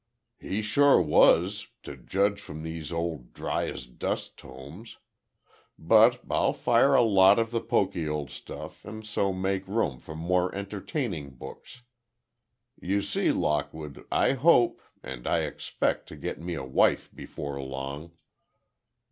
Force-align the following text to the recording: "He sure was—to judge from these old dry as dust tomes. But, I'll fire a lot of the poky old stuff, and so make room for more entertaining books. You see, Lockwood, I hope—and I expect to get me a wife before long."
"He 0.39 0.63
sure 0.63 0.99
was—to 0.99 1.95
judge 1.97 2.41
from 2.41 2.63
these 2.63 2.91
old 2.91 3.33
dry 3.33 3.67
as 3.69 3.85
dust 3.85 4.35
tomes. 4.35 4.97
But, 5.77 6.21
I'll 6.27 6.53
fire 6.53 6.95
a 6.95 7.03
lot 7.03 7.37
of 7.37 7.51
the 7.51 7.61
poky 7.61 8.09
old 8.09 8.31
stuff, 8.31 8.83
and 8.83 9.05
so 9.05 9.31
make 9.31 9.67
room 9.67 9.99
for 9.99 10.15
more 10.15 10.55
entertaining 10.55 11.35
books. 11.35 11.83
You 12.81 13.03
see, 13.03 13.31
Lockwood, 13.31 14.03
I 14.11 14.31
hope—and 14.33 15.27
I 15.27 15.41
expect 15.41 16.07
to 16.09 16.15
get 16.15 16.41
me 16.41 16.55
a 16.55 16.63
wife 16.65 17.11
before 17.13 17.61
long." 17.61 18.11